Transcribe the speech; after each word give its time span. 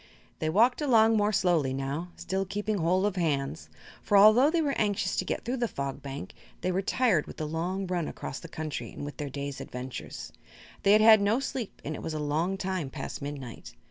They 0.39 0.49
walked 0.49 0.81
along 0.81 1.15
more 1.15 1.31
slowly 1.31 1.75
now, 1.75 2.07
still 2.15 2.43
keeping 2.43 2.79
hold 2.79 3.05
of 3.05 3.17
hands; 3.17 3.69
for 4.01 4.17
although 4.17 4.49
they 4.49 4.59
were 4.59 4.73
anxious 4.75 5.15
to 5.17 5.25
get 5.25 5.45
through 5.45 5.57
the 5.57 5.67
Fog 5.67 6.01
Bank 6.01 6.33
they 6.61 6.71
were 6.71 6.81
tired 6.81 7.27
with 7.27 7.37
the 7.37 7.47
long 7.47 7.85
run 7.85 8.07
across 8.07 8.39
the 8.39 8.47
country 8.47 8.91
and 8.91 9.05
with 9.05 9.17
their 9.17 9.29
day's 9.29 9.61
adventures. 9.61 10.33
They 10.81 10.93
had 10.93 11.01
had 11.01 11.21
no 11.21 11.39
sleep 11.39 11.83
and 11.85 11.93
it 11.93 12.01
was 12.01 12.15
a 12.15 12.19
long 12.19 12.57
time 12.57 12.89
past 12.89 13.21
midnight. 13.21 13.75